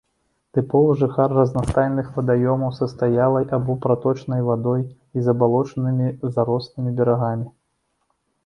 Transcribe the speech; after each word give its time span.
Тыповы 0.57 0.93
жыхар 1.01 1.35
разнастайных 1.39 2.07
вадаёмаў 2.15 2.71
са 2.79 2.85
стаялай 2.93 3.45
або 3.59 3.75
праточнай 3.83 4.41
вадой 4.49 4.81
і 5.17 5.27
забалочанымі, 5.29 6.07
зарослымі 6.39 6.89
берагамі. 7.03 7.47